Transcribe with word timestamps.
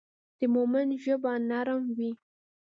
د 0.39 0.41
مؤمن 0.53 0.87
ژبه 1.03 1.31
نرم 1.49 1.83
وي. 1.97 2.11